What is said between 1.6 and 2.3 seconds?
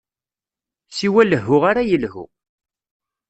ara yelhu.